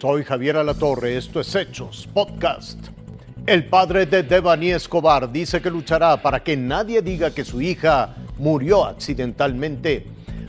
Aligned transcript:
Soy 0.00 0.24
Javier 0.24 0.58
Alatorre, 0.58 1.16
esto 1.16 1.40
es 1.40 1.54
Hechos 1.54 2.06
Podcast. 2.12 2.78
El 3.46 3.66
padre 3.66 4.04
de 4.04 4.22
Devani 4.22 4.70
Escobar 4.72 5.30
dice 5.32 5.62
que 5.62 5.70
luchará 5.70 6.20
para 6.20 6.42
que 6.42 6.56
nadie 6.56 7.00
diga 7.00 7.30
que 7.30 7.44
su 7.44 7.60
hija 7.62 8.14
murió 8.36 8.84
accidentalmente. 8.84 10.06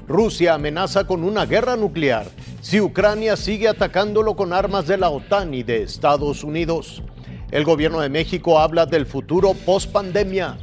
Rusia 0.08 0.56
amenaza 0.56 1.08
con 1.08 1.24
una 1.24 1.46
guerra 1.46 1.78
nuclear 1.78 2.28
si 2.60 2.82
Ucrania 2.82 3.38
sigue 3.38 3.70
atacándolo 3.70 4.36
con 4.36 4.52
armas 4.52 4.88
de 4.88 4.98
la 4.98 5.10
OTAN 5.10 5.54
y 5.54 5.64
de 5.64 5.84
Estados 5.84 6.44
Unidos. 6.44 7.02
El 7.50 7.64
gobierno 7.64 8.02
de 8.02 8.10
México 8.10 8.60
habla 8.60 8.86
del 8.86 9.06
futuro 9.06 9.54
post 9.54 9.92
pandemia. 9.92 10.58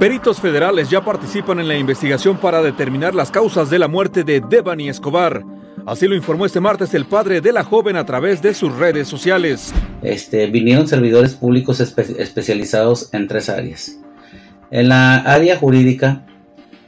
Peritos 0.00 0.40
federales 0.40 0.90
ya 0.90 1.04
participan 1.04 1.60
en 1.60 1.68
la 1.68 1.76
investigación 1.76 2.38
para 2.38 2.60
determinar 2.60 3.14
las 3.14 3.30
causas 3.30 3.70
de 3.70 3.78
la 3.78 3.86
muerte 3.86 4.24
de 4.24 4.40
Devani 4.40 4.88
Escobar. 4.88 5.53
Así 5.86 6.08
lo 6.08 6.16
informó 6.16 6.46
este 6.46 6.60
martes 6.60 6.94
el 6.94 7.04
padre 7.04 7.42
de 7.42 7.52
la 7.52 7.62
joven 7.62 7.96
a 7.96 8.06
través 8.06 8.40
de 8.40 8.54
sus 8.54 8.74
redes 8.74 9.06
sociales. 9.06 9.72
Este, 10.02 10.46
vinieron 10.46 10.88
servidores 10.88 11.34
públicos 11.34 11.78
especializados 11.80 13.10
en 13.12 13.28
tres 13.28 13.50
áreas. 13.50 14.00
En 14.70 14.88
la 14.88 15.16
área 15.16 15.56
jurídica 15.58 16.24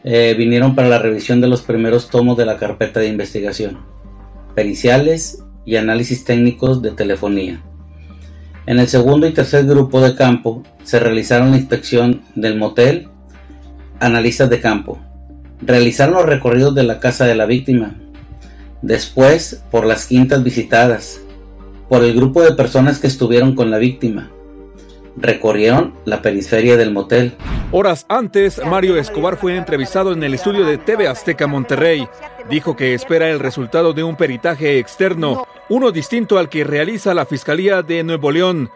eh, 0.03 0.35
vinieron 0.39 0.75
para 0.75 0.89
la 0.89 0.99
revisión 0.99 1.43
de 1.43 1.49
los 1.49 1.61
primeros 1.61 2.09
tomos 2.09 2.39
de 2.39 2.47
la 2.47 2.57
carpeta 2.57 3.01
de 3.01 3.09
investigación, 3.09 3.81
periciales 4.55 5.45
y 5.67 5.77
análisis 5.77 6.25
técnicos 6.25 6.81
de 6.81 6.93
telefonía. 6.93 7.63
En 8.65 8.79
el 8.79 8.89
segundo 8.89 9.27
y 9.27 9.33
tercer 9.33 9.67
grupo 9.67 10.01
de 10.01 10.15
campo 10.15 10.63
se 10.85 11.01
realizaron 11.01 11.51
la 11.51 11.59
inspección 11.59 12.23
del 12.35 12.57
motel, 12.57 13.11
analistas 14.01 14.49
de 14.49 14.61
campo. 14.61 14.99
Realizaron 15.61 16.15
los 16.15 16.27
recorridos 16.27 16.75
de 16.75 16.83
la 16.83 16.99
casa 16.99 17.27
de 17.27 17.35
la 17.35 17.45
víctima. 17.45 17.95
Después, 18.83 19.63
por 19.71 19.87
las 19.87 20.07
quintas 20.07 20.43
visitadas, 20.45 21.21
por 21.89 22.03
el 22.05 22.15
grupo 22.15 22.43
de 22.43 22.53
personas 22.53 22.99
que 22.99 23.07
estuvieron 23.07 23.55
con 23.55 23.71
la 23.71 23.79
víctima. 23.79 24.31
Recorrieron 25.17 25.95
la 26.05 26.21
periferia 26.21 26.77
del 26.77 26.93
motel. 26.93 27.37
Horas 27.73 28.05
antes, 28.09 28.61
Mario 28.65 28.97
Escobar 28.97 29.37
fue 29.37 29.57
entrevistado 29.57 30.13
en 30.13 30.23
el 30.23 30.35
estudio 30.35 30.67
de 30.67 30.79
TV 30.79 31.09
Azteca 31.09 31.47
Monterrey. 31.47 32.07
Dijo 32.51 32.77
que 32.77 32.95
espera 32.95 33.31
el 33.31 33.41
resultado 33.41 33.93
de 33.93 34.05
un 34.05 34.17
peritaje 34.17 34.79
externo 34.79 35.47
uno 35.69 35.91
distinto 35.91 36.39
al 36.39 36.49
que 36.49 36.65
realiza 36.65 37.15
la 37.15 37.27
Fiscalía 37.27 37.83
de 37.83 38.05
Nuevo 38.05 38.31
León. 38.31 38.71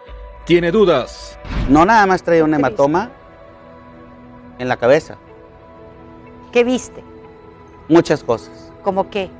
Tiene 0.44 0.72
dudas. 0.72 1.38
No 1.68 1.84
nada 1.84 2.06
más 2.06 2.22
traía 2.22 2.42
un 2.42 2.54
hematoma 2.54 3.10
en 4.58 4.68
la 4.68 4.76
cabeza. 4.76 5.16
¿Qué 6.52 6.64
viste? 6.64 7.04
Muchas 7.88 8.24
cosas. 8.24 8.72
¿Cómo 8.82 9.08
qué? 9.10 9.30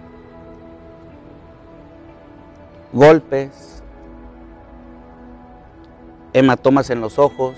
Golpes, 2.93 3.83
hematomas 6.33 6.91
en 6.91 7.01
los 7.01 7.21
ojos. 7.21 7.55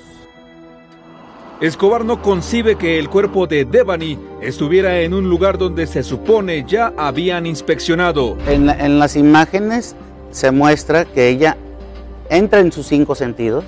Escobar 1.63 2.05
no 2.05 2.21
concibe 2.21 2.77
que 2.77 2.99
el 2.99 3.09
cuerpo 3.09 3.47
de 3.47 3.65
Devani 3.65 4.19
estuviera 4.43 5.01
en 5.01 5.15
un 5.15 5.31
lugar 5.31 5.57
donde 5.57 5.87
se 5.87 6.03
supone 6.03 6.65
ya 6.67 6.93
habían 6.99 7.47
inspeccionado. 7.47 8.37
En, 8.47 8.99
las 8.99 9.17
imágenes 9.17 9.97
se 10.33 10.51
muestra 10.51 11.07
que 11.07 11.29
ella 11.29 11.57
entra 12.29 12.61
en 12.61 12.71
sus 12.71 12.87
cinco 12.87 13.15
sentidos. 13.15 13.65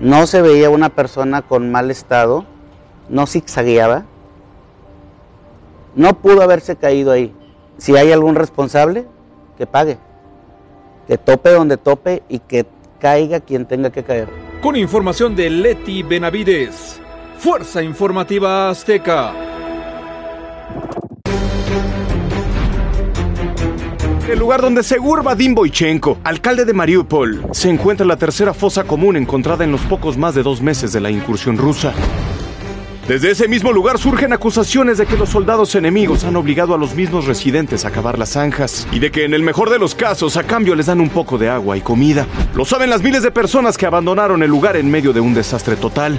No 0.00 0.26
se 0.26 0.42
veía 0.42 0.70
una 0.70 0.88
persona 0.88 1.42
con 1.42 1.70
mal 1.70 1.90
estado, 1.90 2.44
no 3.08 3.26
zigzagueaba. 3.26 4.06
No 5.94 6.18
pudo 6.18 6.42
haberse 6.42 6.74
caído 6.74 7.12
ahí. 7.12 7.32
Si 7.78 7.96
hay 7.96 8.10
algún 8.10 8.34
responsable, 8.34 9.06
que 9.56 9.66
pague. 9.66 9.98
Que 11.06 11.18
tope 11.18 11.50
donde 11.50 11.76
tope 11.76 12.22
y 12.28 12.40
que 12.40 12.66
caiga 13.00 13.40
quien 13.40 13.66
tenga 13.66 13.90
que 13.90 14.02
caer 14.02 14.46
con 14.66 14.74
información 14.74 15.36
de 15.36 15.48
Leti 15.48 16.02
Benavides. 16.02 17.00
Fuerza 17.38 17.82
Informativa 17.82 18.68
Azteca. 18.70 19.32
El 24.28 24.40
lugar 24.40 24.60
donde 24.60 24.82
Segur 24.82 25.22
Vadim 25.22 25.54
Boichenko, 25.54 26.18
alcalde 26.24 26.64
de 26.64 26.72
Mariupol, 26.72 27.46
se 27.52 27.70
encuentra 27.70 28.04
la 28.04 28.16
tercera 28.16 28.52
fosa 28.52 28.82
común 28.82 29.16
encontrada 29.16 29.62
en 29.62 29.70
los 29.70 29.82
pocos 29.82 30.16
más 30.16 30.34
de 30.34 30.42
dos 30.42 30.60
meses 30.60 30.92
de 30.92 31.00
la 31.00 31.10
incursión 31.10 31.56
rusa. 31.56 31.92
Desde 33.08 33.30
ese 33.30 33.46
mismo 33.46 33.72
lugar 33.72 33.98
surgen 33.98 34.32
acusaciones 34.32 34.98
de 34.98 35.06
que 35.06 35.16
los 35.16 35.28
soldados 35.28 35.76
enemigos 35.76 36.24
han 36.24 36.34
obligado 36.34 36.74
a 36.74 36.78
los 36.78 36.96
mismos 36.96 37.26
residentes 37.26 37.84
a 37.84 37.92
cavar 37.92 38.18
las 38.18 38.30
zanjas 38.30 38.88
y 38.90 38.98
de 38.98 39.12
que 39.12 39.24
en 39.24 39.32
el 39.32 39.44
mejor 39.44 39.70
de 39.70 39.78
los 39.78 39.94
casos 39.94 40.36
a 40.36 40.42
cambio 40.42 40.74
les 40.74 40.86
dan 40.86 41.00
un 41.00 41.10
poco 41.10 41.38
de 41.38 41.48
agua 41.48 41.76
y 41.76 41.82
comida. 41.82 42.26
Lo 42.56 42.64
saben 42.64 42.90
las 42.90 43.02
miles 43.02 43.22
de 43.22 43.30
personas 43.30 43.78
que 43.78 43.86
abandonaron 43.86 44.42
el 44.42 44.50
lugar 44.50 44.76
en 44.76 44.90
medio 44.90 45.12
de 45.12 45.20
un 45.20 45.34
desastre 45.34 45.76
total. 45.76 46.16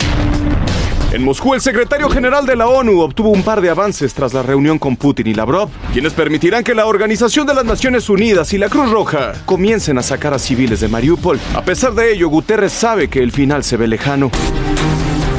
En 1.12 1.26
Moscú, 1.26 1.54
el 1.54 1.62
secretario 1.62 2.10
general 2.10 2.46
de 2.46 2.56
la 2.56 2.68
ONU 2.68 3.02
obtuvo 3.02 3.32
un 3.32 3.44
par 3.44 3.60
de 3.60 3.70
avances 3.70 4.14
tras 4.14 4.34
la 4.34 4.44
reunión 4.44 4.80
con 4.80 4.96
Putin 4.96 5.28
y 5.28 5.34
Lavrov, 5.34 5.70
quienes 5.92 6.14
permitirán 6.14 6.64
que 6.64 6.74
la 6.74 6.86
Organización 6.86 7.46
de 7.48 7.54
las 7.54 7.66
Naciones 7.66 8.10
Unidas 8.10 8.54
y 8.54 8.58
la 8.58 8.70
Cruz 8.70 8.90
Roja 8.90 9.34
comiencen 9.46 9.98
a 9.98 10.04
sacar 10.04 10.34
a 10.34 10.40
civiles 10.40 10.80
de 10.80 10.88
Mariupol. 10.88 11.38
A 11.54 11.64
pesar 11.64 11.94
de 11.96 12.14
ello, 12.14 12.30
Guterres 12.30 12.72
sabe 12.72 13.10
que 13.10 13.22
el 13.22 13.34
final 13.34 13.66
se 13.66 13.76
ve 13.76 13.88
lejano. 13.88 14.32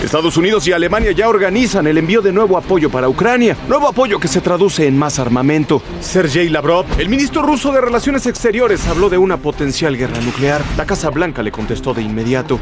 Estados 0.08 0.38
Unidos 0.38 0.66
y 0.66 0.72
Alemania 0.72 1.12
ya 1.12 1.28
organizan 1.28 1.86
el 1.86 1.98
envío 1.98 2.22
de 2.22 2.32
nuevo 2.32 2.56
apoyo 2.56 2.88
para 2.88 3.10
Ucrania, 3.10 3.54
nuevo 3.69 3.86
apoyo 3.86 4.19
que 4.19 4.26
se 4.26 4.41
traduce 4.41 4.86
en 4.86 4.96
más 4.96 5.19
armamento. 5.19 5.82
Sergei 6.00 6.48
Lavrov, 6.48 6.86
el 6.98 7.10
ministro 7.10 7.42
ruso 7.42 7.72
de 7.72 7.82
Relaciones 7.82 8.24
Exteriores, 8.24 8.86
habló 8.86 9.10
de 9.10 9.19
una 9.19 9.36
potencial 9.36 9.98
guerra 9.98 10.19
nuclear. 10.22 10.62
La 10.78 10.86
Casa 10.86 11.10
Blanca 11.10 11.42
le 11.42 11.52
contestó 11.52 11.92
de 11.92 12.00
inmediato. 12.00 12.58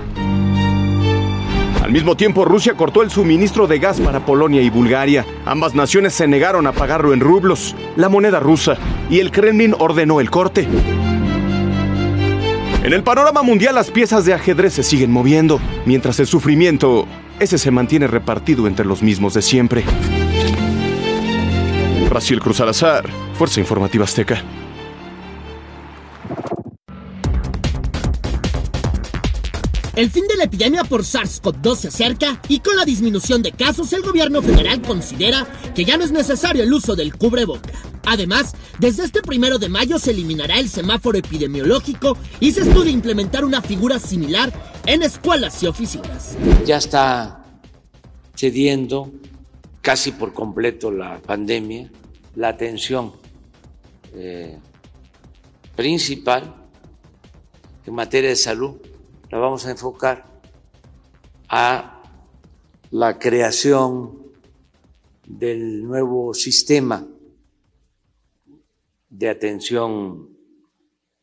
Al 1.85 1.93
mismo 1.93 2.17
tiempo, 2.17 2.45
Rusia 2.45 2.75
cortó 2.75 3.03
el 3.03 3.13
suministro 3.13 3.69
de 3.69 3.79
gas 3.79 4.01
para 4.01 4.27
Polonia 4.27 4.61
y 4.61 4.69
Bulgaria. 4.69 5.25
Ambas 5.45 5.73
naciones 5.73 6.15
se 6.15 6.27
negaron 6.27 6.67
a 6.67 6.73
pagarlo 6.73 7.13
en 7.13 7.21
rublos, 7.21 7.77
la 7.95 8.09
moneda 8.09 8.41
rusa, 8.41 8.77
y 9.09 9.21
el 9.21 9.31
Kremlin 9.31 9.73
ordenó 9.79 10.19
el 10.19 10.31
corte. 10.31 10.67
En 12.83 12.93
el 12.93 13.05
panorama 13.05 13.43
mundial 13.43 13.77
las 13.77 13.93
piezas 13.93 14.25
de 14.25 14.35
ajedrez 14.35 14.75
se 14.75 14.83
siguen 14.83 15.13
moviendo, 15.13 15.61
mientras 15.85 16.19
el 16.19 16.27
sufrimiento 16.27 17.07
ese 17.39 17.59
se 17.59 17.71
mantiene 17.71 18.07
repartido 18.07 18.67
entre 18.67 18.87
los 18.87 19.03
mismos 19.03 19.35
de 19.35 19.43
siempre. 19.43 19.85
Raciel 22.11 22.41
Cruz 22.41 22.61
Alazar, 22.61 23.09
Fuerza 23.35 23.61
Informativa 23.61 24.05
Azteca. 24.05 24.43
El 29.97 30.11
fin 30.11 30.25
de 30.29 30.37
la 30.37 30.45
epidemia 30.45 30.85
por 30.85 31.05
SARS-CoV-2 31.05 31.77
se 31.77 31.89
acerca 31.89 32.39
y 32.49 32.61
con 32.61 32.77
la 32.77 32.85
disminución 32.85 33.43
de 33.43 33.53
casos 33.53 33.95
el 33.95 34.03
gobierno 34.03 34.43
federal 34.43 34.83
considera 34.83 35.47
que 35.75 35.87
ya 35.87 35.97
no 35.97 36.05
es 36.05 36.13
necesario 36.13 36.63
el 36.63 36.73
uso 36.73 36.95
del 36.97 37.17
cubreboca. 37.17 37.73
Además, 38.05 38.55
desde 38.79 39.05
este 39.05 39.23
primero 39.23 39.59
de 39.59 39.71
mayo 39.71 39.99
se 39.99 40.11
eliminará 40.11 40.59
el 40.59 40.69
semáforo 40.69 41.17
epidemiológico 41.17 42.19
y 42.41 42.53
se 42.53 42.61
estudia 42.61 42.93
implementar 42.93 43.45
una 43.45 43.63
figura 43.63 43.99
similar 43.99 44.53
en 44.87 45.03
escuelas 45.03 45.63
y 45.63 45.67
oficinas. 45.67 46.37
Ya 46.65 46.77
está 46.77 47.45
cediendo 48.35 49.11
casi 49.83 50.13
por 50.13 50.33
completo 50.33 50.91
la 50.91 51.19
pandemia, 51.19 51.91
la 52.35 52.49
atención 52.49 53.13
eh, 54.15 54.59
principal 55.75 56.55
en 57.87 57.95
materia 57.95 58.31
de 58.31 58.37
salud 58.37 58.77
la 59.31 59.39
vamos 59.39 59.67
a 59.67 59.71
enfocar 59.71 60.25
a 61.49 62.03
la 62.91 63.19
creación 63.19 64.27
del 65.27 65.85
nuevo 65.85 66.33
sistema 66.35 67.07
de 69.09 69.29
atención 69.29 70.36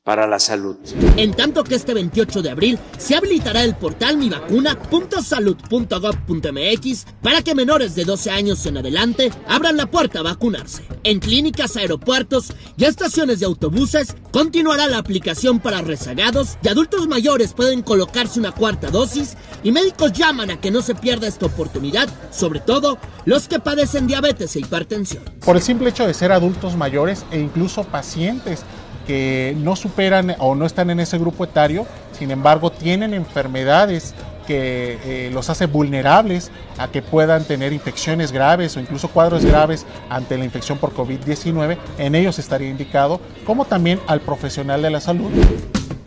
para 0.04 0.28
la 0.28 0.38
salud. 0.38 0.76
En 1.16 1.34
tanto 1.34 1.64
que 1.64 1.76
este 1.76 1.94
28 1.94 2.42
de 2.42 2.50
abril 2.50 2.78
se 2.98 3.16
habilitará 3.16 3.64
el 3.64 3.74
portal 3.76 4.18
mivacuna.salud.gov.mx 4.18 7.06
para 7.22 7.42
que 7.42 7.56
menores 7.56 7.96
de 7.96 8.04
12 8.04 8.30
años 8.30 8.66
en 8.66 8.76
adelante 8.78 9.32
abran 9.48 9.78
la 9.78 9.86
puerta 9.86 10.20
a 10.20 10.24
vacunarse. 10.24 10.84
En 11.06 11.20
clínicas, 11.20 11.78
aeropuertos 11.78 12.52
y 12.76 12.84
estaciones 12.84 13.40
de 13.40 13.46
autobuses 13.46 14.18
continuará 14.32 14.88
la 14.88 14.98
aplicación 14.98 15.62
para 15.62 15.82
rezagados 15.82 16.58
y 16.62 16.68
adultos 16.68 17.08
mayores 17.08 17.54
pueden 17.54 17.82
colocarse 17.82 18.42
una 18.42 18.52
cuarta 18.52 18.92
dosis 18.92 19.38
y 19.64 19.72
médicos 19.72 20.12
llaman 20.12 20.52
a 20.52 20.60
que 20.60 20.72
no 20.72 20.82
se 20.82 20.96
pierda 20.96 21.28
esta 21.28 21.46
oportunidad, 21.46 22.10
sobre 22.30 22.60
todo 22.60 22.98
los 23.24 23.48
que 23.48 23.62
padecen 23.62 24.08
diabetes 24.08 24.58
e 24.58 24.60
hipertensión. 24.60 25.24
Por 25.46 25.56
el 25.56 25.62
simple 25.62 25.92
hecho 25.92 26.06
de 26.06 26.14
ser 26.14 26.34
adultos 26.34 26.76
mayores 26.76 27.24
e 27.32 27.40
incluso 27.40 27.86
pacientes 27.86 28.66
que 29.06 29.56
no 29.58 29.76
superan 29.76 30.36
o 30.40 30.56
no 30.56 30.66
están 30.66 30.90
en 30.90 31.00
ese 31.00 31.18
grupo 31.18 31.44
etario, 31.44 31.86
sin 32.18 32.32
embargo 32.32 32.72
tienen 32.72 33.14
enfermedades 33.14 34.14
que 34.46 35.00
eh, 35.06 35.30
los 35.32 35.50
hace 35.50 35.66
vulnerables 35.66 36.52
a 36.78 36.90
que 36.90 37.02
puedan 37.02 37.46
tener 37.46 37.74
infecciones 37.74 38.32
graves 38.32 38.76
o 38.76 38.80
incluso 38.80 39.08
cuadros 39.08 39.46
graves 39.46 39.86
ante 40.10 40.38
la 40.38 40.46
infección 40.46 40.78
por 40.78 40.94
COVID-19, 40.94 41.78
en 41.98 42.16
ellos 42.16 42.40
estaría 42.40 42.70
indicado, 42.70 43.20
como 43.46 43.66
también 43.66 44.00
al 44.08 44.22
profesional 44.22 44.82
de 44.82 44.90
la 44.90 45.00
salud. 45.00 45.32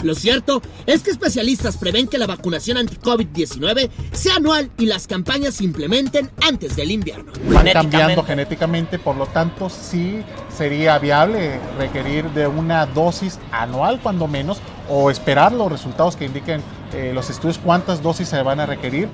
Lo 0.07 0.15
cierto 0.15 0.63
es 0.87 1.03
que 1.03 1.11
especialistas 1.11 1.77
prevén 1.77 2.07
que 2.07 2.17
la 2.17 2.29
vacunación 2.29 2.77
anti-COVID-19 2.79 3.91
sea 4.13 4.37
anual 4.37 4.71
y 4.79 4.87
las 4.87 5.09
campañas 5.09 5.55
se 5.55 5.65
implementen 5.65 6.31
antes 6.47 6.77
del 6.77 6.93
invierno. 6.93 7.33
Van 7.51 7.67
cambiando 7.73 8.23
genéticamente, 8.23 9.01
por 9.01 9.17
lo 9.17 9.27
tanto 9.27 9.69
sí 9.69 10.23
sería 10.57 10.97
viable 11.01 11.59
requerir 11.77 12.31
de 12.31 12.47
una 12.47 12.87
dosis 12.87 13.41
anual 13.51 13.99
cuando 14.01 14.29
menos 14.29 14.61
o 14.89 15.11
esperar 15.11 15.51
los 15.51 15.73
resultados 15.73 16.15
que 16.15 16.27
indiquen 16.27 16.63
eh, 16.93 17.11
los 17.13 17.29
estudios 17.29 17.59
cuántas 17.59 18.01
dosis 18.01 18.29
se 18.29 18.41
van 18.43 18.61
a 18.61 18.67
requerir. 18.67 19.09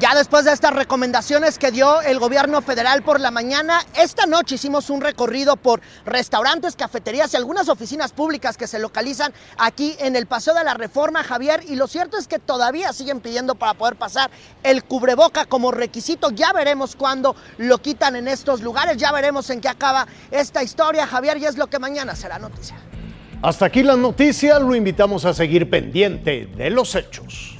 Ya 0.00 0.14
después 0.14 0.46
de 0.46 0.52
estas 0.54 0.72
recomendaciones 0.72 1.58
que 1.58 1.70
dio 1.70 2.00
el 2.00 2.18
gobierno 2.18 2.62
federal 2.62 3.02
por 3.02 3.20
la 3.20 3.30
mañana, 3.30 3.80
esta 3.94 4.24
noche 4.24 4.54
hicimos 4.54 4.88
un 4.88 5.02
recorrido 5.02 5.56
por 5.56 5.82
restaurantes, 6.06 6.74
cafeterías 6.74 7.34
y 7.34 7.36
algunas 7.36 7.68
oficinas 7.68 8.12
públicas 8.12 8.56
que 8.56 8.66
se 8.66 8.78
localizan 8.78 9.34
aquí 9.58 9.94
en 9.98 10.16
el 10.16 10.24
Paseo 10.24 10.54
de 10.54 10.64
la 10.64 10.72
Reforma, 10.72 11.22
Javier. 11.22 11.64
Y 11.68 11.76
lo 11.76 11.86
cierto 11.86 12.16
es 12.16 12.28
que 12.28 12.38
todavía 12.38 12.94
siguen 12.94 13.20
pidiendo 13.20 13.56
para 13.56 13.74
poder 13.74 13.96
pasar 13.96 14.30
el 14.62 14.84
cubreboca 14.84 15.44
como 15.44 15.70
requisito. 15.70 16.30
Ya 16.30 16.54
veremos 16.54 16.96
cuándo 16.96 17.36
lo 17.58 17.76
quitan 17.76 18.16
en 18.16 18.26
estos 18.26 18.62
lugares, 18.62 18.96
ya 18.96 19.12
veremos 19.12 19.50
en 19.50 19.60
qué 19.60 19.68
acaba 19.68 20.06
esta 20.30 20.62
historia, 20.62 21.06
Javier, 21.06 21.36
y 21.36 21.44
es 21.44 21.58
lo 21.58 21.66
que 21.66 21.78
mañana 21.78 22.16
será 22.16 22.38
noticia. 22.38 22.78
Hasta 23.42 23.66
aquí 23.66 23.82
la 23.82 23.96
noticia, 23.96 24.58
lo 24.60 24.74
invitamos 24.74 25.26
a 25.26 25.34
seguir 25.34 25.68
pendiente 25.68 26.46
de 26.56 26.70
los 26.70 26.94
hechos. 26.94 27.59